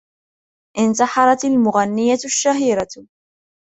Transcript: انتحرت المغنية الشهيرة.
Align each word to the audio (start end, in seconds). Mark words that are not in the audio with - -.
انتحرت 0.77 1.45
المغنية 1.45 2.17
الشهيرة. 2.25 2.87